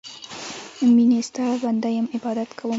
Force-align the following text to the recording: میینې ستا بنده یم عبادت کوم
میینې 0.93 1.19
ستا 1.27 1.45
بنده 1.63 1.89
یم 1.95 2.05
عبادت 2.15 2.49
کوم 2.57 2.69